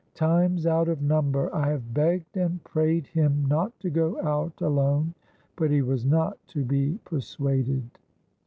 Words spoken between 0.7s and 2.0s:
of number I have